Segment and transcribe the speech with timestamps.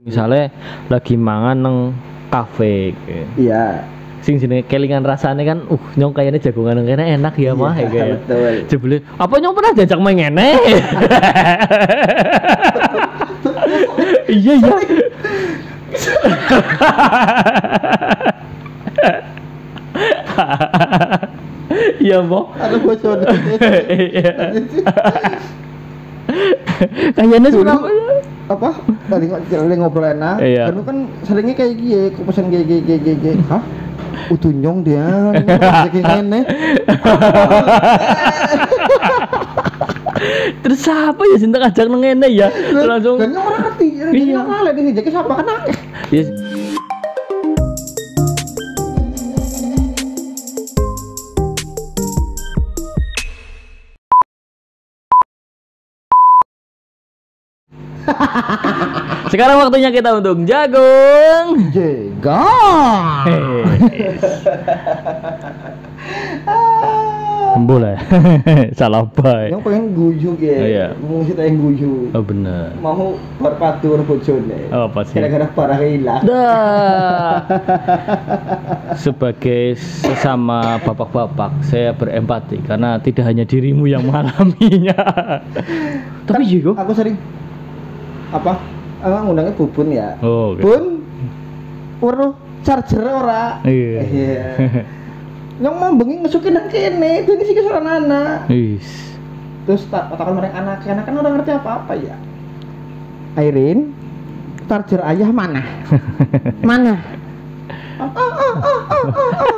[0.00, 0.48] Misalnya
[0.88, 1.76] lagi mangan neng
[2.32, 2.96] kafe.
[3.36, 3.84] Iya.
[4.24, 8.20] Sing jenenge kelingan rasane kan uh nyong kayaknya jagongan kayaknya enak ya mah ya kayak.
[8.24, 8.54] betul.
[8.68, 10.48] Jebule, apa nyong pernah jajak main ngene?
[14.40, 14.76] iya iya.
[22.00, 22.50] Iya, Mo.
[22.58, 23.22] Ada bocor.
[23.92, 24.32] Iya.
[27.14, 28.19] Kayaknya Surabaya.
[28.50, 28.70] Apa?
[29.06, 29.26] Tadi
[29.78, 30.36] ngobrol enak.
[30.42, 30.74] Iya.
[30.74, 33.42] Kan kan seringnya kayak gini, aku pesan gini gini gini gini.
[33.46, 33.62] Hah?
[34.26, 35.06] Utuh nyong dia,
[35.90, 36.40] kayak ngene.
[40.60, 42.52] Terus siapa ya sinta ajak nang ngene ya?
[42.74, 44.06] Langsung Dan orang ngerti, Iya.
[44.12, 44.34] iya.
[44.36, 45.76] nyong kalah di sini, siapa kan akeh.
[46.10, 46.22] ya
[59.32, 61.70] Sekarang waktunya kita untuk jagung.
[61.70, 63.26] Jegang.
[67.66, 67.98] Boleh.
[68.78, 69.58] Salah baik.
[69.58, 70.58] Yang pengen guyu ya.
[70.62, 70.86] Iya.
[71.02, 72.14] Mau kita yang guyu.
[72.14, 72.70] Oh benar.
[72.78, 74.70] Mau berpatu bojone.
[74.70, 75.18] Oh, apa sih?
[75.18, 76.22] Gara-gara parah hilang.
[76.22, 77.42] Dah.
[78.94, 84.94] Sebagai sesama bapak-bapak, saya berempati karena tidak hanya dirimu yang mengalaminya.
[86.30, 86.78] Tapi juga.
[86.78, 87.18] Aku sering
[88.30, 88.52] apa?
[89.00, 90.16] Emang ngundangnya bubun ya.
[90.20, 90.62] Oh, oke.
[90.62, 90.84] Bun.
[92.00, 92.32] Weruh
[92.64, 93.60] charger ora.
[93.64, 94.00] Iya.
[94.04, 94.44] Iya.
[95.60, 98.48] Yang mau bengi ngesukin nang kene, itu ini sih kesuran anak.
[98.48, 98.88] Wis.
[99.68, 102.16] Terus tak katakan mereka anak, anak kan orang ngerti apa-apa ya.
[103.36, 103.92] Airin,
[104.64, 105.62] charger ayah mana?
[106.64, 106.96] mana?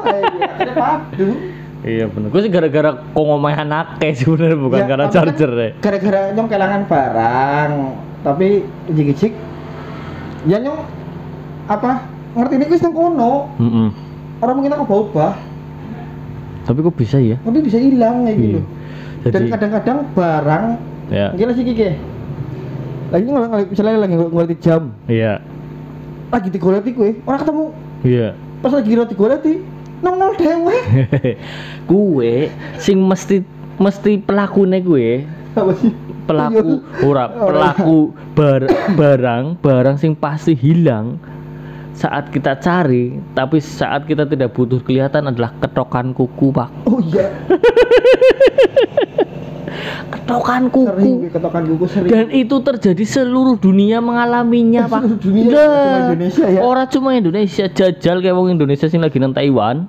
[0.03, 1.29] Iya, akhirnya padu.
[1.83, 2.29] Iya benar.
[2.31, 5.71] Gue sih gara-gara kok ngomongin anak kayak sebenarnya bukan Ya, karena kan charger ya.
[5.83, 7.71] Gara-gara nyong kelangan barang,
[8.23, 9.35] tapi jik-jik
[10.45, 10.83] ya nyong
[11.67, 13.51] apa ngerti ini wis nang kono.
[13.57, 13.89] Mm-mm.
[14.39, 15.39] Orang mungkin aku ubah,
[16.63, 17.39] Tapi kok bisa ya?
[17.39, 18.59] tapi bisa hilang kayak gitu.
[18.59, 18.63] Iya.
[19.23, 20.65] Dan Jadi kadang-kadang barang
[21.09, 21.27] ya.
[21.33, 21.95] gila sih kiki.
[23.09, 25.39] Lagi ngel- ngel- misalnya lagi ngeliti jam, Iya.
[26.29, 27.65] lagi digoleti gue, orang ketemu
[28.03, 28.29] Iya.
[28.59, 29.53] pas lagi gila digoleti,
[30.01, 30.77] nongol dewe.
[31.93, 32.33] gue
[32.77, 35.23] sing mesti mesti pelakune gue
[35.53, 35.93] Apa sih?
[36.33, 37.05] Pelaku Iya.
[37.05, 37.99] ora pelaku
[38.33, 41.21] bar- barang barang sing pasti hilang
[41.93, 47.29] saat kita cari tapi saat kita tidak butuh kelihatan adalah ketokan kuku pak Oh iya,
[50.11, 52.11] ketokan sering kuku gue ketokan kuku sering.
[52.11, 56.61] dan itu terjadi seluruh dunia mengalaminya pak Seluruh dunia, Lah, cuma Indonesia ya?
[56.61, 59.89] orang cuma Indonesia jajal kayak wong Indonesia sing lagi nang Taiwan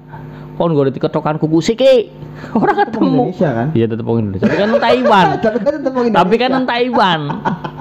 [0.54, 2.14] kon gue ketokan kuku siki
[2.54, 3.68] orang ketemu Indonesia kan?
[3.74, 7.20] iya tetep wong Indonesia tapi kan Taiwan Tapi kan orang tapi kan Taiwan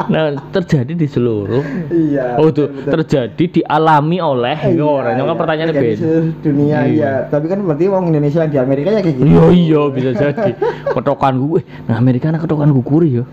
[0.09, 1.61] nah terjadi di seluruh
[1.93, 2.41] Iya.
[2.41, 5.34] oh tuh terjadi dialami oleh Iya, orang kan iya.
[5.37, 6.81] pertanyaannya Terjadi beda dunia Iya.
[6.88, 7.12] iya.
[7.28, 9.25] Tapi kan berarti orang Indonesia di Amerika ya kayak gitu.
[9.28, 10.50] iya iya bisa jadi
[10.88, 13.25] ketokan kuku eh, nah Amerika ana ketokan kuku ya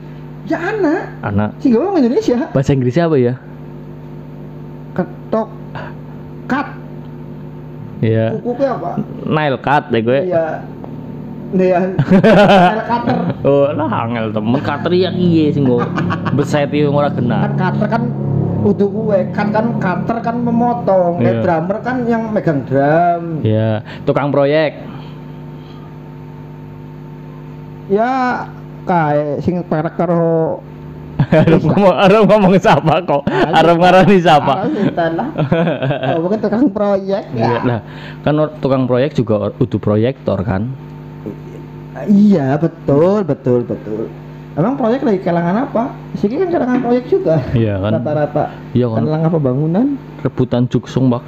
[0.50, 2.50] Ya anak, anak sih orang Indonesia.
[2.50, 3.34] bahasa Inggrisnya apa ya
[4.90, 5.48] Ketok.
[8.00, 8.96] Iya Kuku apa?
[9.26, 10.64] nail cut deh gue Iya.
[11.50, 11.98] Nean.
[12.70, 13.18] Nail cutter.
[13.42, 15.82] Oh, lah angel temen cutter ya iye sing go
[16.32, 17.40] beset yo ora Kan kena.
[17.52, 18.04] cutter kan
[18.60, 21.26] udah gue kan kan cutter kan memotong Iya.
[21.26, 24.78] kayak drummer kan yang megang drum Ya, tukang proyek.
[27.90, 28.46] ya
[28.86, 30.62] kayak sing perek karo
[31.30, 33.22] Arep ngomong arep ngomong siapa kok?
[33.30, 34.54] Arep ngarani siapa?
[36.10, 37.80] Oh, bukan tukang proyek Iya ya lah,
[38.26, 40.74] kan tukang proyek juga butuh proyektor kan?
[42.08, 44.08] iya betul betul betul
[44.56, 47.92] emang proyek lagi kalangan apa sih kan kalangan proyek juga Iya kan?
[48.00, 49.04] rata-rata Iya kan?
[49.04, 49.86] kalangan pembangunan
[50.20, 51.24] Rebutan juksung, Bak.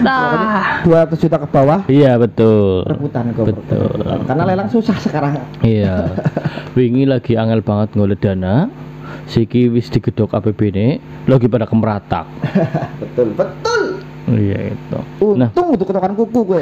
[0.00, 0.82] nah.
[0.82, 2.84] 200 juta ke bawah Iya, betul.
[2.84, 3.88] rebutan kok Betul.
[3.94, 4.18] rebutan.
[4.26, 6.12] karena lelang susah sekarang Iya.
[6.72, 8.68] Wingi lagi angel banget ngoleh dana.
[9.24, 12.28] Siki wis digedok APBD, lagi pada kemeratak.
[13.00, 13.82] betul betul
[14.26, 14.98] Iya itu.
[15.34, 16.60] Nah, untung untuk ketokan kuku gue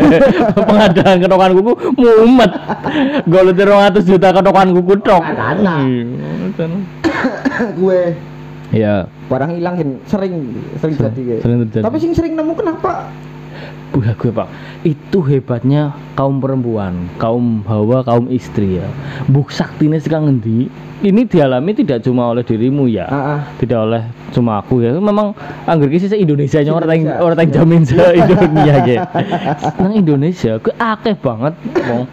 [0.68, 2.52] pengadaan ketokan kuku mumet.
[3.24, 5.22] Golek 200 juta ketokan kuku tok.
[5.22, 5.74] Makanya.
[5.80, 6.66] Iya.
[7.80, 8.00] gue
[8.70, 9.98] Ya, barang hilang Hin.
[10.06, 11.82] sering sering Sering- jadi gue sering terjadi.
[11.82, 13.10] tapi sing sering nemu kenapa
[13.90, 14.48] buah gue pak.
[14.86, 18.86] Itu hebatnya kaum perempuan, kaum hawa, kaum istri ya.
[19.26, 20.70] Buk saktine sekarang ngendi?
[21.00, 23.08] Ini dialami tidak cuma oleh dirimu ya.
[23.08, 23.40] ah.
[23.56, 25.34] tidak oleh cuma aku ya memang
[25.66, 29.02] anggur kisi se Indonesia nya orang orang jamin se Indonesia ya
[29.82, 31.54] nang Indonesia ke akeh banget
[31.90, 32.06] wong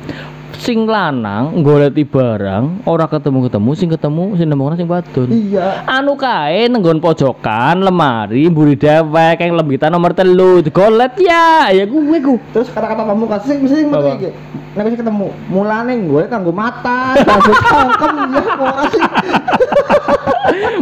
[0.57, 5.29] sing lanang goleti barang ora ketemu-ketemu sing ketemu sing nemokno sing wadon.
[5.29, 5.85] iya.
[5.85, 12.17] Anu kae nenggon pojokan lemari mburi dewek yang lembitan nomor telu digolet ya ya gue
[12.25, 12.41] ku.
[12.51, 13.05] Terus kata-kata
[13.45, 13.97] sing mesti sing Apa?
[14.01, 14.29] metu iki?
[14.73, 19.03] Nek wis ketemu mulane gue kanggo mata kanggo cangkem ya kok ora sih.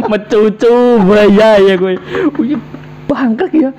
[0.08, 0.74] Mecucu
[1.04, 1.92] bahaya ya gue
[3.16, 3.70] Bangkrek ya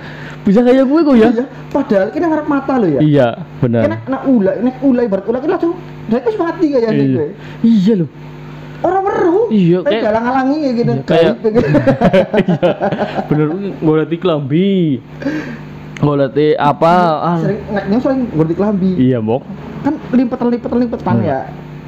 [0.41, 4.01] bisa kayak gue ku ya iya padahal kita ngarep mata lo ya iya Kena benar
[4.07, 5.73] nak ula, nek ula ibarat ula kita langsung
[6.05, 7.19] dari wis mati kayak iya gitu.
[7.61, 8.09] iya loh
[8.77, 9.49] Orang weruh.
[9.49, 10.91] Iya, kayak galang halangi kayak gitu.
[10.93, 11.49] Iya, kayak- gitu.
[12.45, 12.69] iya
[13.25, 13.47] bener
[13.79, 15.01] goleti kelambi
[15.97, 17.37] goleti apa ah.
[17.41, 18.91] sering neknya sering ngerti kelambi.
[19.01, 19.41] iya mok
[19.81, 21.25] Kan limpetan limpetan limpetan Hmm.
[21.25, 21.39] ya.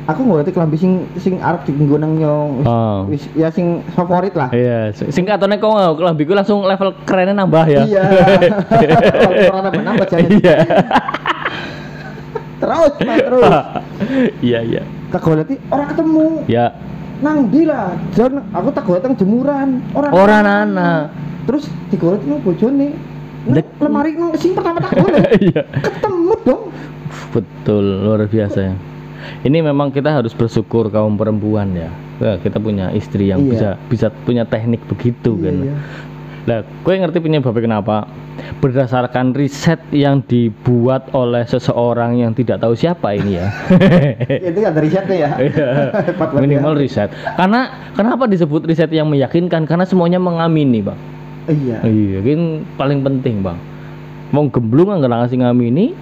[0.10, 2.66] Aku ngerti kelambi sing sing arep dienggo nang nyong.
[2.66, 3.06] Ah.
[3.06, 4.50] Wis ya sing favorit lah.
[4.50, 7.82] Iya, singkatannya kok nggak kelambiku langsung level kerennya nambah ya.
[7.86, 8.04] Iya.
[9.54, 10.30] Orang menang bacanya.
[10.34, 10.56] Iya.
[12.60, 13.54] Terus, Pak, terus.
[14.50, 14.82] Iya, iya.
[15.14, 16.28] Kagoleti orang ketemu.
[16.48, 16.76] Ya,
[17.20, 18.00] Nang ndi lah?
[18.16, 19.84] Jan aku tak teng jemuran.
[19.92, 20.92] Orang Orang ana.
[21.44, 22.96] Terus digolek nang bojone.
[23.48, 25.28] Nang Dek- lemari nang sing pertama tak golek.
[25.52, 25.62] iya.
[25.84, 26.64] Ketemu dong.
[27.36, 28.74] Betul, luar biasa ya.
[29.42, 31.90] Ini memang kita harus bersyukur kaum perempuan ya.
[32.20, 33.52] Ya, kita punya istri yang Iya.
[33.52, 35.56] bisa bisa punya teknik begitu kan.
[35.64, 35.76] Iya.
[36.48, 38.10] Nah, gue ngerti penyebabnya kenapa.
[38.64, 43.48] Berdasarkan riset yang dibuat oleh seseorang yang tidak tahu siapa ini ya.
[44.50, 45.30] Itu ada risetnya ya.
[45.38, 45.70] Iya.
[46.44, 46.80] Minimal ya.
[46.80, 47.10] riset.
[47.36, 49.68] Karena kenapa disebut riset yang meyakinkan?
[49.68, 50.98] Karena semuanya mengamini, Bang.
[51.52, 51.84] Iya.
[51.84, 52.42] Iya, kan
[52.80, 53.60] paling penting, Bang.
[54.32, 55.98] Wong gemblung anggar ngasih ngamini,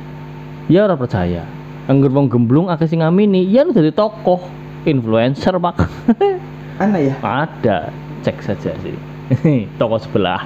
[0.67, 1.47] ya ora percaya.
[1.87, 4.43] Angger wong gemblung akeh sing ngamini, ya lu jadi tokoh,
[4.83, 5.87] influencer, Pak.
[6.83, 7.15] Aneh ya.
[7.23, 7.95] Ada,
[8.27, 8.95] cek saja sih.
[9.79, 10.43] Toko sebelah.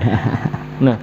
[0.84, 0.98] nah,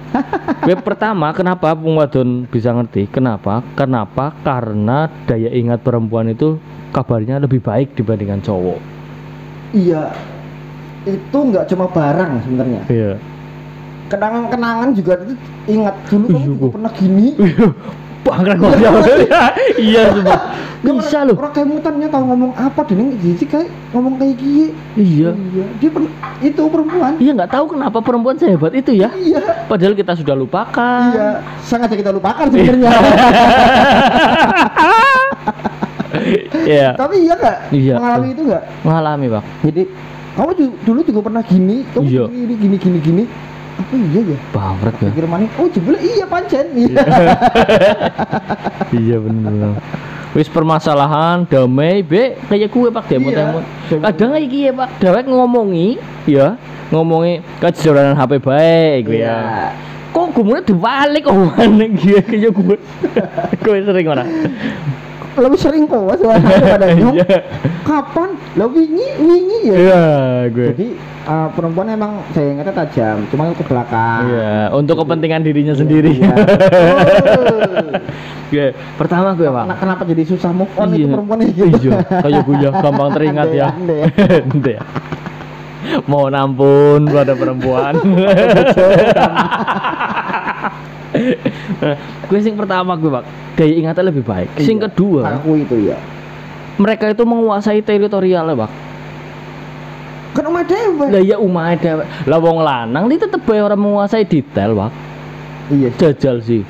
[0.64, 3.08] gue pertama kenapa wong wadon bisa ngerti?
[3.08, 3.64] Kenapa?
[3.72, 4.36] Kenapa?
[4.44, 6.60] Karena daya ingat perempuan itu
[6.92, 8.80] kabarnya lebih baik dibandingkan cowok.
[9.72, 10.12] Iya.
[11.04, 12.82] Itu nggak cuma barang sebenarnya.
[12.88, 13.12] Iya.
[14.08, 15.34] Kenangan-kenangan juga itu
[15.68, 17.26] ingat dulu kamu Iya, juga pernah gini.
[18.24, 18.90] Bangkrut kok ya.
[19.76, 20.40] Iya, sumpah.
[20.84, 21.36] Bisa loh.
[21.40, 24.66] Orang kayak mutannya tahu ngomong apa dan jadi kayak ngomong kayak gini.
[24.96, 25.32] Iya.
[25.32, 25.64] Iya.
[25.80, 26.12] Dia pernah
[26.44, 27.12] itu perempuan.
[27.16, 29.08] Iya nggak tahu kenapa perempuan sehebat itu ya.
[29.16, 29.64] Iya.
[29.64, 31.08] Padahal kita sudah lupakan.
[31.12, 31.30] Iya.
[31.64, 32.90] Sengaja kita lupakan sebenarnya.
[36.64, 36.94] Iya.
[36.94, 37.56] Tapi iya kak.
[37.74, 37.94] Iya.
[37.98, 38.62] Mengalami itu nggak?
[38.86, 39.44] Mengalami bang.
[39.66, 39.82] Jadi
[40.34, 40.50] kamu
[40.86, 42.24] dulu juga pernah gini, kamu Iya.
[42.30, 43.24] gini gini gini gini.
[43.74, 44.38] Apa iya ya?
[44.50, 45.08] Bangkrut ya.
[45.10, 45.46] Pikir mana?
[45.58, 46.66] Oh jebule iya pancen.
[46.72, 47.02] Iya.
[49.00, 49.78] iya bener.
[50.30, 53.36] Wis permasalahan damai be kayak gue pak demo Iya.
[53.40, 53.58] demo.
[53.88, 55.88] Kadang kayak gie pak dewek ngomongi
[56.26, 56.58] ya
[56.90, 59.30] ngomongi kejoranan HP baik gue Iya.
[59.30, 59.38] ya.
[60.14, 62.76] Kok gue mulai dibalik oh aneh gie kayak gue.
[63.58, 64.24] gue sering mana?
[65.34, 67.16] Lebih sering kok soalnya daripada nyong.
[67.18, 67.38] Iya.
[67.82, 68.28] Kapan?
[68.54, 69.76] Lah wingi wingi ya.
[69.76, 70.02] Iya
[70.48, 70.66] gue.
[70.70, 70.88] Jadi
[71.26, 74.22] uh, perempuan emang saya ingatnya tajam, cuma ke belakang.
[74.30, 76.14] Iya, untuk kepentingan dirinya sendiri.
[76.14, 76.34] Iya.
[78.44, 79.66] Gue pertama gue pak.
[79.82, 81.12] Kenapa jadi susah move on itu Iya.
[81.16, 81.64] perempuan itu?
[81.66, 83.68] Iya, kayak gue ya gampang teringat ya.
[84.62, 84.80] ya.
[86.06, 87.98] Mau nampun pada perempuan.
[92.24, 93.24] Gue sing pertama gue pak,
[93.54, 94.48] daya ingatnya lebih baik.
[94.58, 95.98] Sing Iya, kedua, Aku itu ya.
[96.76, 98.70] mereka itu menguasai teritorialnya pak.
[100.34, 101.06] Kan omah dewe.
[101.14, 101.92] Lah ya umah ada,
[102.26, 104.90] lah wong lanang ini tetep bae orang menguasai detail pak.
[105.70, 105.88] Iya.
[105.94, 106.62] Jajal sih.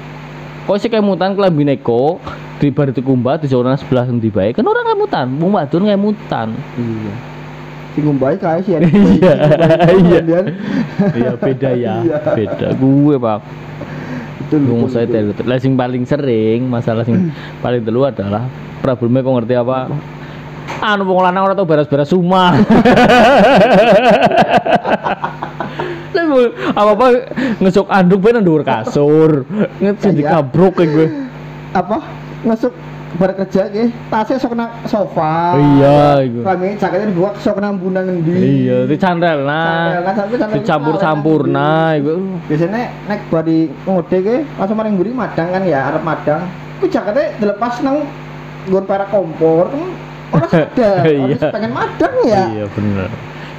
[0.65, 2.21] Kok sih kemutan kelambi neko
[2.57, 4.53] di bar itu kumbat di zona sebelah endi bae.
[4.53, 6.53] Kan orang kemutan, wong wadon kemutan.
[6.77, 7.13] Iya.
[7.95, 8.75] Sing ngumbai kae sih.
[9.25, 9.35] Iya,
[10.21, 10.41] iya.
[11.15, 12.17] Iya beda ya, Iya.
[12.37, 12.69] beda.
[12.77, 13.41] Gue pak.
[14.59, 15.07] Wong lucu, saya.
[15.45, 18.47] Lah sing paling sering masalah sing paling telu adalah
[18.79, 19.79] problemnya kok ngerti apa?
[20.81, 22.57] Anu wong lanang ora tau beres-beres rumah.
[26.15, 26.25] Lah
[26.75, 27.07] apa apa
[27.61, 29.45] ngesok anduk ben nang dhuwur kasur.
[29.81, 30.41] Jadi Iya.
[30.41, 31.07] kabrok kayak gue.
[31.75, 31.99] Apa?
[32.45, 32.73] Ngesuk
[33.15, 35.55] bar kerja ke tasnya sok nang sofa.
[35.55, 36.43] Iya, iku.
[36.43, 38.35] Kami jaketnya dibuka sok nang bunang ngendi.
[38.61, 40.03] Iya, dicandel Sandal, nah.
[40.03, 41.55] kan, sampai sandal Dicampur-campur ngendi.
[41.55, 42.11] nah iku.
[42.45, 46.43] biasanya nek bari ngode ke langsung maring mburi madang kan ya arep madang
[46.77, 48.03] ku jaketnya dilepas nang
[48.65, 49.83] nggon para kompor kan
[50.33, 51.23] orang sadar Iya.
[51.39, 53.11] orang pengen madang ya Iya bener.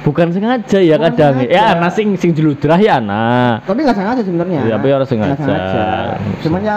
[0.02, 1.34] Bukan sengaja ya Bukan kadang.
[1.40, 1.50] sengaja.
[1.50, 3.58] Ya ana sing sing jeludrah ya ana.
[3.62, 5.34] tapi nggak sengaja sebenarnya Iya, tapi orang sengaja.
[5.34, 5.84] Sengaja
[6.42, 6.76] cuman ya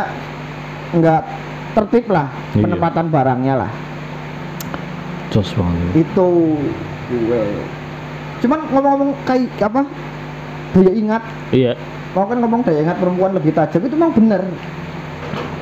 [0.92, 1.22] nggak
[1.72, 2.64] tertib lah Iya.
[2.66, 3.72] penempatan barangnya lah
[5.30, 6.04] Jos banget.
[6.04, 6.28] itu
[7.08, 7.44] gue
[8.40, 9.82] cuman ngomong-ngomong kayak apa
[10.72, 11.74] daya ingat Iya,
[12.12, 14.42] mau kan ngomong daya ingat perempuan lebih tajam itu memang bener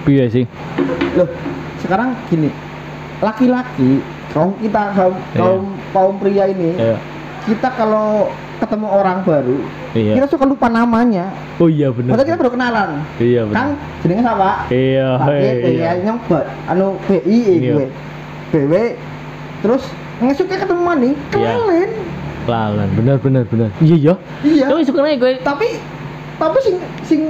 [0.05, 0.45] iya sih.
[1.13, 1.27] loh
[1.77, 2.47] sekarang gini
[3.17, 3.99] laki-laki
[4.29, 5.35] kaum kita kaum Iya.
[5.35, 6.95] kaum kaum pria ini Iya.
[7.43, 9.57] kita kalau ketemu orang baru
[9.91, 10.13] Iya.
[10.15, 12.09] kita suka lupa namanya Oh iya bener.
[12.09, 13.99] padahal kita baru kenalan Iya kang bener.
[14.01, 15.09] jenenge siapa Iya.
[15.19, 15.69] Iya, iya.
[15.69, 15.91] iya.
[16.01, 17.21] nyong ba- anu BI
[17.55, 17.73] Iya.
[17.73, 17.87] gue
[18.49, 18.73] BW
[19.59, 19.83] terus
[20.17, 21.21] ngesuknya ketemu nih Iya.
[21.29, 21.91] kenalin
[22.47, 23.69] Lalan, bener bener bener.
[23.77, 24.13] Iya ya.
[24.41, 25.67] iya Tapi sebenarnya gue tapi
[26.35, 27.21] tapi sing sing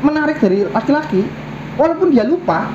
[0.00, 1.22] menarik dari laki-laki
[1.76, 2.66] walaupun dia lupa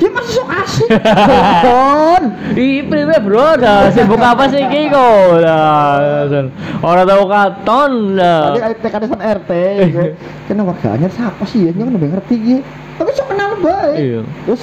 [0.00, 0.88] dia masih sok asik
[1.64, 2.22] Kon.
[2.56, 5.38] Ih, priwe bro, dah sibuk apa sih iki kok?
[5.38, 6.48] Lah, San.
[6.80, 9.50] Ora tau katon tadi ada kadasan RT
[10.48, 12.62] kena warganya siapa sih ya nyong udah ngerti gitu
[12.96, 14.20] tapi sok kenal baik Iya.
[14.44, 14.60] terus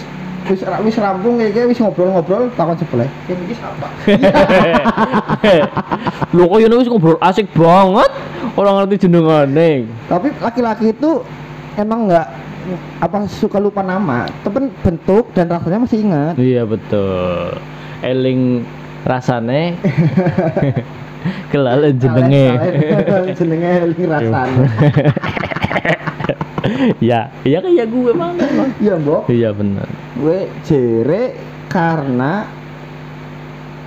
[0.48, 3.88] wis wis rampung kayak wis ngobrol-ngobrol takon sebelah kayak iki siapa
[6.34, 8.12] Lho kok ini wis ngobrol asik banget.
[8.58, 9.86] Orang ngerti jenengane.
[10.10, 11.22] tapi laki-laki itu
[11.78, 12.26] emang nggak
[12.98, 17.56] apa suka lupa nama tapi bentuk dan rasanya masih ingat Iya betul.
[18.00, 18.62] Eling
[19.02, 19.74] rasane
[21.52, 22.46] kelalen jenenge.
[23.38, 24.64] Jenenge eling rasane
[27.00, 28.48] ya, iya kayak gue banget.
[28.52, 28.70] Bang.
[28.78, 29.88] iya mbok Iya benar.
[30.14, 31.24] gue jere
[31.68, 32.46] karena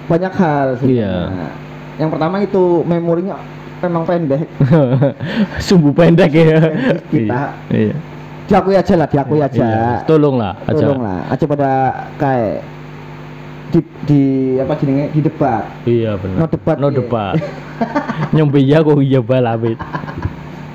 [0.07, 1.29] banyak hal sih Iya.
[1.97, 3.37] yang pertama itu memorinya
[3.79, 4.45] memang pendek
[5.59, 6.59] Sumbu pendek ya.
[7.09, 7.41] Kita.
[7.69, 7.95] Iya.
[8.51, 9.91] Diakui aja lah diakui aja Iya.
[10.05, 10.75] Tolonglah aja.
[10.75, 11.71] tolong lah aja pada
[12.19, 12.67] kayak
[13.71, 14.23] di, di
[14.59, 16.37] apa jenenge di debat Iya benar.
[16.37, 16.97] No debat, No iya.
[16.99, 17.35] debat.
[18.35, 19.79] Nyombe ya kok iya balabit.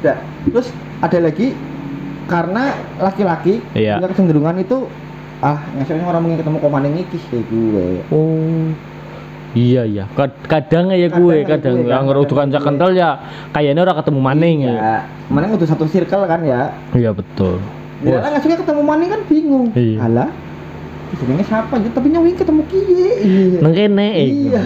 [0.01, 0.15] Nah,
[0.46, 1.51] terus ada lagi
[2.25, 2.63] karena
[2.98, 4.00] laki-laki Iya.
[4.00, 4.88] punya kecenderungan itu
[5.38, 8.72] ah ngasihnya orang mungkin ketemu komane ngikis kayak gue Oh.
[9.56, 10.04] Iya iya.
[10.12, 13.16] Kad- Kadang ya gue, ya kadang kan, ngerudu kanca kental ya
[13.50, 15.02] kayaknya orang ketemu maning ya.
[15.26, 17.58] mana udah satu circle kan ya Iya betul.
[18.04, 19.98] Ya lah ngasihnya ketemu maning kan bingung Iya.
[20.04, 20.30] alah
[21.16, 24.28] jenenge siapa ya tapi nyawin ketemu kiye iya Nang kene eh.
[24.28, 24.62] Iya.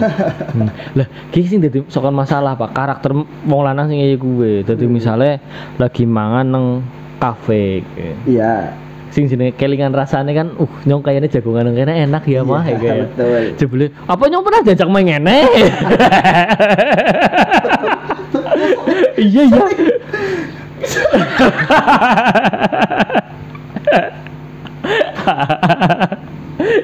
[0.50, 0.68] Hmm.
[0.92, 3.14] Lah, ki sing dadi sokan masalah Pak, karakter
[3.46, 4.52] wong lanang sing kaya gue.
[4.66, 4.92] Dadi Hmm.
[4.92, 5.38] misale
[5.78, 6.66] lagi mangan nang
[7.16, 7.86] kafe.
[8.26, 8.74] iya
[9.10, 13.10] Sing jenenge kelingan rasane kan uh nyong kayaknya jagongan kene enak ya mah ya kayak.
[13.10, 15.38] betul Jebule, apa nyong pernah diajak main ngene?
[19.18, 19.60] iya iya.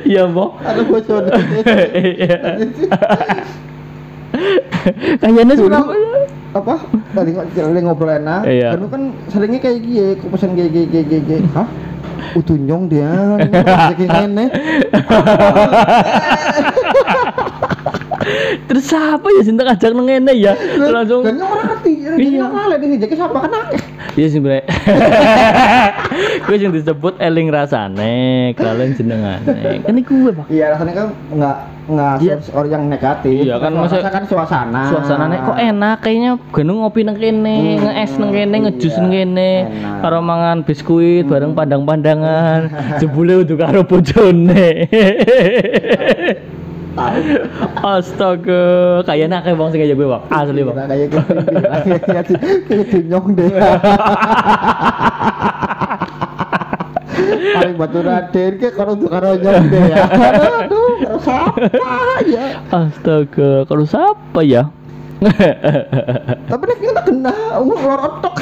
[0.06, 0.50] Iya, Mbok.
[0.64, 1.22] ada bocor
[1.92, 2.38] Iya.
[5.20, 5.80] Kayaknya sudah
[6.60, 6.74] apa?
[7.12, 8.42] Tadi lagi ngobrol enak.
[8.48, 8.76] Iya.
[8.76, 11.36] kan kan seringnya kayak gini kok pesan gini gini gini gini.
[11.52, 11.68] Hah?
[12.36, 13.12] Utuh nyong dia.
[13.96, 14.44] Kayak ngene
[18.66, 20.52] Terus siapa ya sinta ajak nang ngene ya?
[20.78, 21.75] Langsung dan orang
[22.16, 22.30] Iya.
[22.32, 23.80] iya kalah di jadi siapa akeh
[24.16, 24.64] Iya sih bre.
[26.46, 28.16] Gue yang disebut eling rasane,
[28.56, 29.84] kalian jenengane.
[29.84, 30.46] Kan gue, Pak.
[30.48, 31.56] iya rasanya kan nggak
[31.86, 32.34] nggak Iya.
[32.50, 37.04] orang yang negatif Iya, kan Suasana maksud- kan suasana Suasananya kok enak kayaknya gendung ngopi
[37.04, 39.50] nang kene, Hmm, ngees nang kene, ngejus iya, nang kene,
[40.00, 42.60] karo mangan biskuit bareng pandang-pandangan.
[43.00, 44.88] Jebule udah karo bojone.
[47.84, 48.64] Astaga,
[49.04, 50.22] kayaknya akeh wong sing kaya gue, Pak.
[50.32, 50.60] Asli.
[50.64, 51.18] Iya, kayak gitu
[52.08, 52.24] kayak
[52.66, 53.50] kayak di nyong deh
[57.56, 60.04] paling batu raden ke karo untuk karo nyong deh ya
[60.64, 61.62] aduh karo siapa
[62.28, 64.68] ya Astaga, kalau siapa ya?
[66.44, 68.36] tapi nek kita kena umur lor otok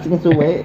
[0.00, 0.64] sing suwe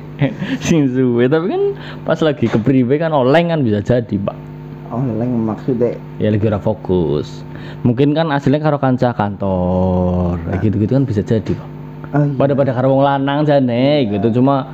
[0.64, 1.64] Sing suwe, tapi kan
[2.08, 4.57] pas lagi kepriwe kan oleng kan bisa jadi, Pak.
[4.90, 7.42] Oh leng maksudnya Ya lagi ora fokus.
[7.82, 11.68] Mungkin kan aslinya karo kanca kantor, kayak gitu-gitu kan bisa jadi, Pak.
[12.10, 12.34] oh, iya.
[12.36, 14.72] Pada pada karo wong lanang jane gitu, cuma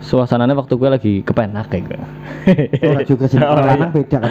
[0.00, 1.96] suasananya waktu gue lagi kepenak kayak gitu.
[2.88, 3.70] Orang juga sih Oh, orang iya.
[3.76, 4.30] lanang beda kan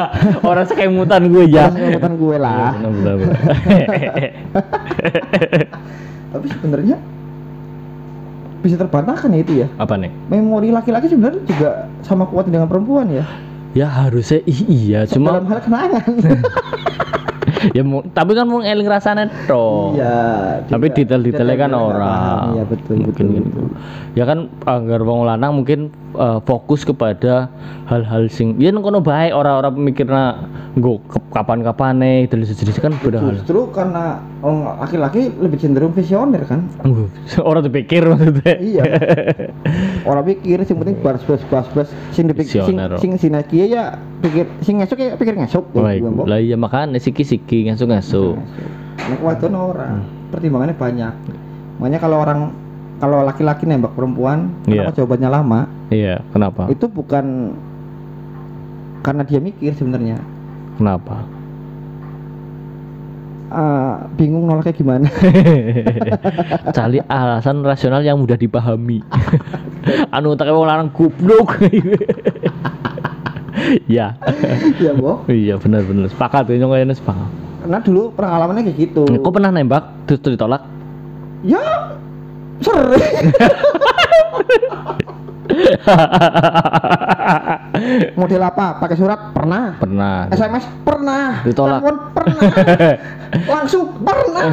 [0.48, 1.62] Orang sekemutan gue ya.
[1.62, 2.70] Orang sekemutan gue lah.
[2.72, 4.28] Iya,
[6.32, 6.96] tapi sebenarnya
[8.62, 10.08] bisa terbantahkan ya itu ya Apa nih?
[10.30, 13.26] memori laki-laki sebenarnya juga sama kuat dengan perempuan ya
[13.72, 16.04] Ya harusnya iya, cuma dalam hal kenangan
[17.76, 19.94] ya tapi kan mau eling rasanya toh.
[19.94, 23.60] iya tapi detail-detailnya kan orang iya betul mungkin betul, gitu.
[24.18, 27.48] ya kan agar wong lanang mungkin eh, fokus kepada
[27.86, 30.22] hal-hal sing ya kono bae orang-orang pemikirna
[30.72, 33.36] nggo ke- kapan-kapan nih dari sejenis kan beda hal.
[33.36, 36.64] Justru karena orang laki-laki lebih cenderung visioner kan?
[36.80, 37.04] Uh,
[37.44, 38.56] orang dipikir maksudnya.
[38.56, 38.82] Iya.
[40.08, 44.48] Orang pikir sing penting balas balas balas balas sing dipikir sing sing sinaki ya pikir
[44.64, 45.70] sing ngesuk ya pikir ngesuk.
[45.76, 48.36] Lah iya makanya siki-siki ngasuk-ngasuk
[49.02, 50.30] Nek wadon orang Hmm.
[50.30, 51.14] pertimbangannya banyak
[51.76, 52.40] makanya kalau orang
[52.96, 54.86] kalau laki-laki nembak perempuan Iya.
[54.86, 57.52] kenapa jawabannya lama iya kenapa itu bukan
[59.00, 60.16] karena dia mikir sebenarnya
[60.72, 61.28] Kenapa?
[63.52, 65.08] Eh, bingung nolaknya gimana
[66.76, 69.04] Cari alasan rasional yang mudah dipahami.
[70.16, 71.60] anu tak wong lanang goblok.
[73.96, 74.16] ya.
[74.78, 77.30] ya boh Iya benar-benar sepakat ya nyong kayaknya sepakat.
[77.62, 79.06] karena dulu pengalamannya kayak gitu.
[79.06, 79.84] Kok pernah nembak?
[80.10, 80.62] Terus ditolak?
[81.42, 81.58] ya
[82.62, 83.02] sering.
[88.18, 88.78] Model apa?
[88.78, 89.34] Pakai surat?
[89.34, 89.74] Pernah.
[89.78, 90.30] Pernah.
[90.30, 91.42] SMS pernah.
[91.42, 91.80] Ditolak.
[91.82, 91.96] telepon?
[92.14, 92.42] Pernah.
[93.58, 93.86] Langsung?
[94.02, 94.46] Pernah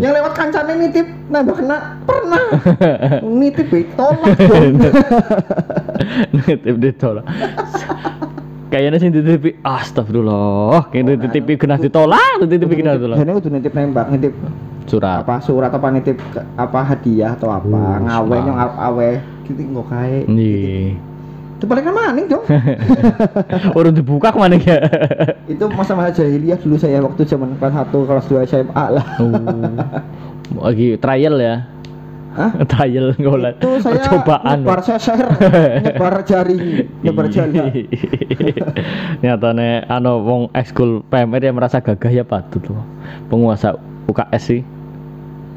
[0.00, 2.42] Yang lewat kancane nitip nambah kena pernah
[3.40, 4.34] nitip ditolak.
[6.34, 7.24] Nitip ditolak.
[8.68, 10.90] Kayaknya sih titipi astagfirullah.
[10.90, 13.16] Kayak titipi kena ditolak, titipi kena ditolak.
[13.22, 14.34] Jadi udah nitip nembak nitip
[14.84, 15.24] Surat.
[15.24, 16.20] apa surat apa nitip
[16.60, 19.10] apa hadiah atau apa ngawe nyong arep awe
[19.48, 20.92] gitu nggak kae Nih.
[21.60, 22.44] Paling maning dong
[23.78, 24.84] Orang dibuka ke mana ya?
[25.52, 29.32] itu masa-masa jahiliyah dulu saya waktu zaman kelas 1 kelas 2 SMA lah Oh.
[30.68, 31.64] Lagi trial ya.
[32.34, 32.50] Hah?
[32.66, 33.54] trial ngolah.
[33.54, 34.60] itu saya Percobaan.
[34.60, 35.22] nyebar seser
[35.80, 36.62] nyebar jaring
[37.00, 37.70] nyebar jala
[39.20, 42.82] Nyatane anu wong ekskul PMR yang merasa gagah ya patut loh.
[43.26, 44.62] Penguasa UKS sih.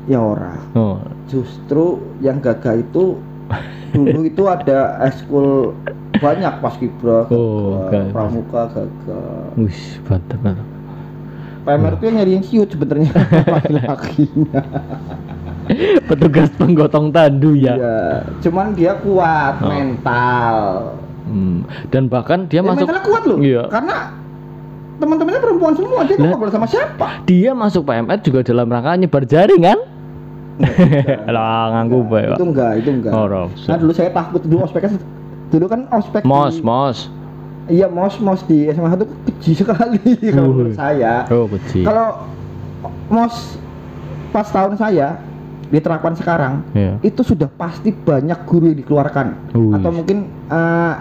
[0.08, 1.04] ya ora Oh.
[1.28, 3.20] justru yang gagah itu
[3.94, 5.74] dulu itu ada ekskul
[6.18, 8.10] banyak pas kibra Oh, gagah.
[8.12, 10.68] pramuka gagah Wih, mantap mantap.
[11.64, 13.12] PMR itu yang nyari yang cute sebenarnya
[13.56, 14.62] laki-lakinya
[16.08, 17.76] Petugas penggotong tandu ya.
[17.76, 18.00] Iya,
[18.40, 19.68] cuman dia kuat Oh.
[19.68, 20.56] mental.
[21.28, 21.68] Hmm.
[21.92, 23.38] Dan bahkan dia Dia masuk mentalnya kuat loh.
[23.38, 23.68] Iya.
[23.68, 24.16] Karena
[24.98, 27.20] teman-temannya perempuan semua, dia nggak ngobrol sama siapa.
[27.28, 29.80] dia masuk PMR juga dalam rangka nyebar jaring kan?
[31.36, 32.38] Lah nganggu bae, Pak.
[32.38, 33.12] Itu enggak, itu enggak.
[33.12, 33.50] Oh, Rob.
[33.66, 34.98] Nah dulu saya takut dulu ospeknya
[35.48, 36.98] dulu kan ospek Mos, di- mos.
[37.68, 40.00] Iya mos mos di SMA itu keji sekali
[40.34, 41.28] kalau menurut saya.
[41.30, 41.84] Oh, kecil.
[41.84, 42.08] Kalau
[43.08, 43.60] mos
[44.30, 45.20] pas tahun saya
[45.68, 46.96] diterapkan sekarang Iya.
[47.02, 49.76] itu sudah pasti banyak guru yang dikeluarkan Wih.
[49.76, 50.94] atau mungkin eh,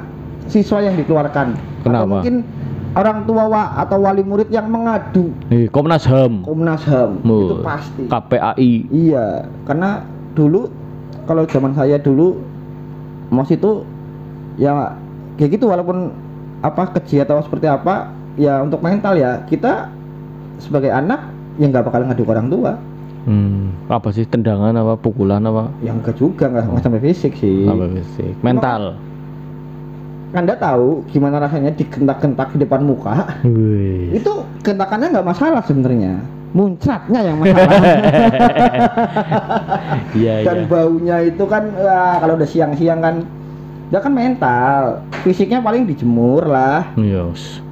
[0.46, 2.06] siswa yang dikeluarkan atau Kenapa?
[2.08, 2.42] mungkin
[2.96, 6.40] orang tua wa- atau wali murid yang mengadu Eh, Komnas HAM.
[6.42, 8.72] Komnas HAM itu pasti KPAI.
[8.88, 9.26] iya
[9.62, 10.00] karena
[10.32, 10.72] dulu
[11.24, 12.40] kalau zaman saya dulu
[13.28, 13.84] mos itu
[14.56, 14.96] ya
[15.36, 16.08] kayak gitu walaupun
[16.60, 19.92] apa keji atau seperti apa ya untuk mental ya kita
[20.56, 22.72] sebagai anak ya nggak bakal ngadu ke orang tua
[23.26, 25.66] Hmm, apa sih tendangan apa pukulan apa?
[25.82, 28.38] yang enggak juga nggak nggak sampai fisik sih Apa fisik?
[28.38, 28.94] Mental.
[30.36, 34.14] Anda tahu gimana rasanya digentak-gentak di depan muka Wih.
[34.14, 36.20] itu gentakannya nggak masalah sebenarnya
[36.52, 37.68] muncratnya yang masalah
[40.14, 40.66] Iya, dan iya.
[40.66, 43.14] baunya itu kan wah, kalau udah siang-siang kan
[43.86, 44.80] dia kan mental
[45.22, 47.62] fisiknya paling dijemur lah Yos.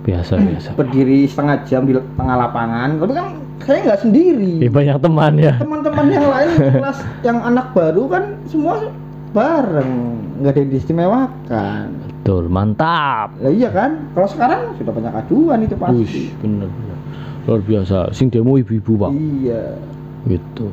[0.00, 0.68] Biasa biasa.
[0.72, 3.26] berdiri setengah jam di tengah lapangan tapi kan
[3.60, 5.54] saya nggak sendiri Eh, banyak teman ya.
[5.58, 8.88] teman-teman yang lain kelas yang anak baru kan semua
[9.30, 9.92] bareng
[10.40, 11.86] nggak ada yang diistimewakan
[12.20, 13.32] Betul, mantap.
[13.40, 16.98] Lah iya kan kalau sekarang sudah banyak aduan itu pasti Wih, bener bener.
[17.48, 18.12] Luar biasa.
[18.12, 19.10] Sing demo ibu-ibu, Pak.
[19.16, 19.74] iya
[20.28, 20.68] Gitu.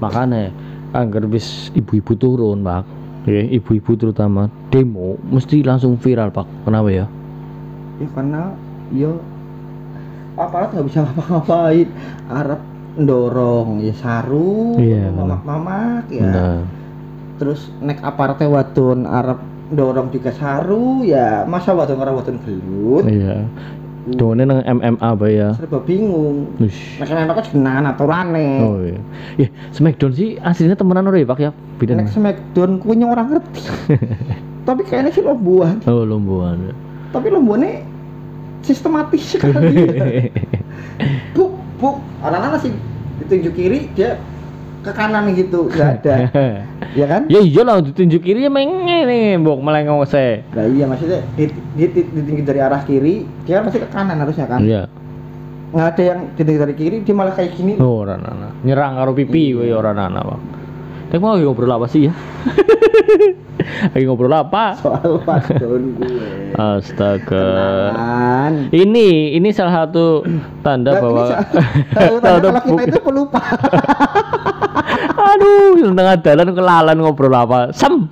[0.00, 0.48] Makanya
[0.96, 2.88] agar bis ibu-ibu turun, Pak.
[3.28, 6.48] Ya, ibu-ibu terutama demo mesti langsung viral, Pak.
[6.64, 7.06] Kenapa ya?
[7.96, 8.42] ya karena
[8.92, 9.12] ya
[10.36, 11.88] aparat nggak bisa ngapa-ngapain
[12.28, 12.60] Arab
[12.96, 16.58] ndorong ya saru Iya, mamak-mamak ya Benar.
[17.36, 23.44] Terus nek aparatnya wadon Arab ndorong juga saru ya masa wadon orang wadon gelut Iya.
[24.06, 25.50] Done nang MMA, Pak ya.
[25.58, 26.70] serba bingung Wih.
[27.02, 28.98] nek nek kok jenengan aturane Oh iya.
[29.34, 31.50] Ya, Smackdown sih aslinya temenan ora ya, Pak ya?
[31.76, 31.98] Beda.
[31.98, 33.66] nek smackdown kuwi orang ngerti
[34.66, 36.70] tapi kayaknya sih lombuan Oh, lombuan.
[37.10, 37.82] tapi lombuannya
[38.62, 39.90] sistematis sekali
[41.34, 42.72] buk buk anak-anak sih
[43.20, 44.16] ditunjuk kiri dia
[44.86, 46.14] ke kanan gitu nggak ada
[46.98, 49.02] ya kan ya iya lah ditunjuk kiri ya mengene
[49.36, 50.46] mbok melengong se.
[50.48, 54.46] nah iya maksudnya di, di, di, ditunjuk dari arah kiri dia pasti ke kanan harusnya
[54.46, 54.86] kan Iya.
[55.68, 58.54] nggak ada yang ditunjuk dari kiri dia malah kayak gini Oh, ora nana.
[58.62, 60.40] Nyerang karo pipi kowe ora nana, Pak.
[61.06, 62.12] Tapi mau lagi ngobrol apa sih ya?
[63.92, 64.74] lagi ngobrol apa?
[64.76, 66.18] soal wadon gue
[66.56, 67.44] Astaga.
[67.92, 68.52] Kenalan.
[68.70, 70.24] Ini ini salah satu
[70.62, 71.46] tanda bahwa ini sa-
[71.92, 73.40] kalau tanda kalau kita itu pelupa
[75.36, 77.68] Aduh, di tengah jalan kelalan ngobrol apa?
[77.76, 78.08] Sem.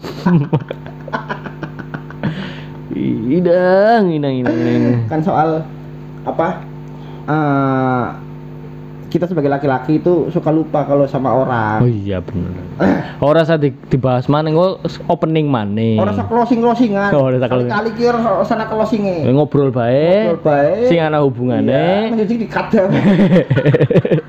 [2.94, 5.08] idang, idang, idang, idang.
[5.08, 5.64] kan soal
[6.22, 6.62] apa
[7.24, 8.04] eh
[9.08, 11.86] kita sebagai laki-laki itu suka lupa kalau sama Oh orang.
[11.86, 12.50] iya bener.
[13.22, 16.02] Ora usah di, dibahas mana kok opening mana.
[16.02, 17.14] Orang usah closing closingan.
[17.14, 17.70] Oh, ora usah closing.
[17.70, 19.22] Kali kira sana closingnya.
[19.30, 20.34] ngobrol bae.
[20.34, 20.90] Ngobrol bae.
[20.90, 22.10] Sing ana hubungane.
[22.10, 22.90] Iya, menjadi dikadang.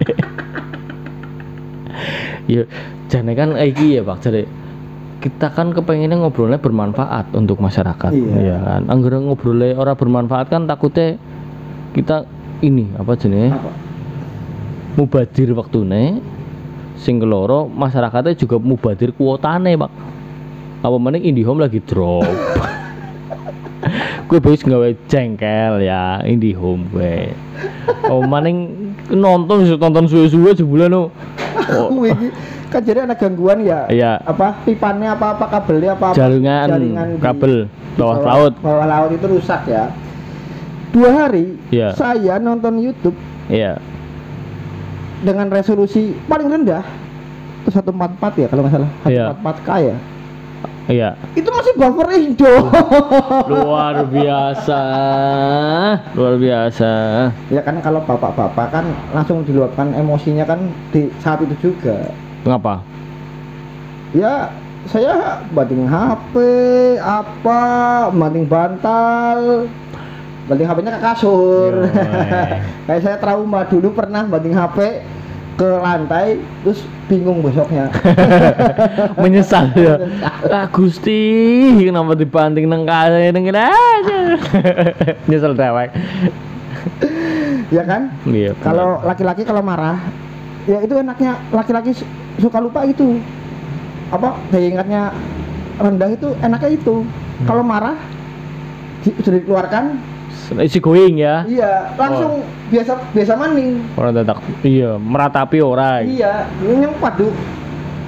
[2.46, 2.64] ya
[3.08, 4.18] jane kan iki ya Pak.
[4.22, 4.44] Jare
[5.22, 8.36] kita kan kepengennya ngobrolnya bermanfaat untuk masyarakat Iya.
[8.46, 8.82] ya kan?
[8.88, 11.18] Anggere ngobrolnya orang bermanfaat kan takutnya
[11.98, 12.30] kita
[12.62, 13.72] ini apa jenis Apa?
[14.96, 16.22] mubadir waktune
[16.96, 19.92] sing keloro masyarakatnya juga mubadir kuotane Pak.
[20.86, 22.22] Apa mending IndiHome lagi drop.
[24.26, 27.30] Gue bisa gawe jengkel ya IndiHome gue
[28.10, 31.10] oh maning nonton bisa tonton suwe-suwe sebulan no oh,
[31.92, 32.30] Aku ini
[32.74, 33.88] kan jadi ada gangguan ya.
[33.88, 34.20] Iya.
[34.26, 36.90] Apa pipannya apa apa kabelnya apa apa jaringan, di
[37.22, 37.54] kabel
[37.96, 39.94] bawah laut Bawah laut itu rusak ya.
[40.92, 41.92] Dua hari Iya.
[41.96, 43.16] saya nonton YouTube
[43.52, 43.78] iya
[45.22, 46.84] dengan resolusi paling rendah
[47.66, 49.26] itu 144 ya kalau nggak salah Iya.
[49.36, 49.96] 144 k ya
[50.92, 51.18] iya.
[51.38, 52.54] Itu masih buffer Indo
[53.52, 54.82] luar biasa.
[56.14, 56.92] Luar biasa.
[57.54, 62.14] Ya kan kalau bapak-bapak kan langsung diluapkan emosinya kan di saat itu juga.
[62.46, 62.96] Ngapa
[64.16, 64.48] ya
[64.88, 66.34] saya banting HP
[67.04, 67.62] apa
[68.16, 69.68] banting bantal.
[70.46, 71.74] Banting HP-nya ke kasur.
[72.86, 74.78] Kayak saya trauma dulu pernah banting HP
[75.56, 77.88] ke lantai terus bingung besoknya.
[79.24, 79.96] Menyesal ya.
[80.52, 81.24] Ah Gusti
[81.80, 84.20] kenapa dibanting nang kaya dengan aja?
[85.32, 85.96] Nyesel dewek.
[87.72, 88.12] Ya kan?
[88.28, 89.98] Iya kalau laki-laki kalau marah
[90.68, 93.18] ya itu enaknya laki-laki su- suka lupa itu.
[94.12, 95.02] Apa daya ingatnya
[95.80, 97.04] rendah itu enaknya itu.
[97.36, 97.52] Hmm.
[97.52, 98.00] kalau marah
[99.04, 100.00] sudah dikeluarkan
[100.62, 101.44] isi going ya.
[101.46, 103.82] Iya langsung biasa biasa maning.
[103.98, 106.06] Orang tetak iya meratapi orang.
[106.06, 107.28] Iya ini yang padu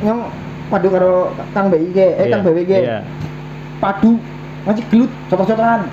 [0.06, 0.20] yang
[0.68, 3.00] padu karo kang BIG eh kang BWG iya.
[3.78, 4.20] Padu
[4.68, 5.88] masih gelut contoh-contohan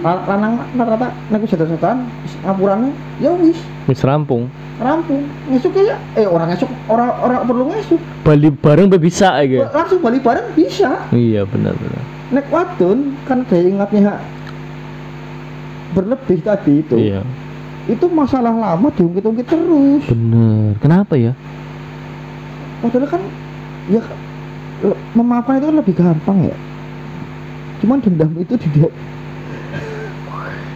[0.00, 1.98] Lan- lanang rata-rata nek wis contoh-contohan
[2.40, 3.60] ngapurannya ya wis.
[3.84, 4.48] Wis rampung.
[4.80, 5.28] Rampung.
[5.52, 8.00] Ngesuk ya eh orang ngesuk orang orang perlu ngesuk.
[8.24, 11.04] Bali bareng be bisa ya langsung balik bareng bisa.
[11.12, 12.00] Iya benar benar.
[12.32, 14.16] Nek wadon kan daya ingatnya
[15.92, 17.22] berlebih tadi itu iya.
[17.90, 20.04] itu masalah lama diungkit-ungkit terus.
[20.06, 20.78] Bener.
[20.78, 21.34] Kenapa ya?
[22.80, 23.22] Padahal kan
[23.90, 24.02] ya
[25.12, 26.56] memaafkan itu kan lebih gampang ya.
[27.80, 28.92] Cuman dendam itu tidak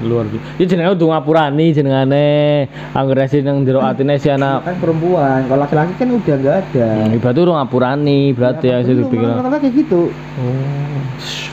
[0.02, 2.66] luar biasa ini jenenge udah ngapurani jenengane.
[2.94, 6.88] Angger si nang jero atine si anak kan perempuan kalau laki-laki kan udah nggak ada.
[7.06, 10.10] Hmm, berarti udah ngapurani berarti ya, sih belum, pikir rata-rata kayak gitu?
[10.10, 10.98] Oh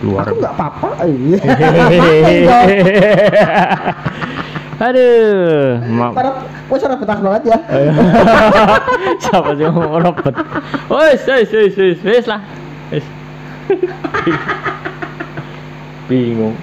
[0.01, 1.37] luar aku nggak apa-apa iya
[4.81, 5.77] aduh.
[5.93, 7.57] Ma Para, wes ora betah banget ya.
[9.21, 10.33] siapa sih mau robot
[10.89, 12.41] wes wes wes wes wes lah.
[12.89, 13.05] Wes.
[16.09, 16.57] Bingung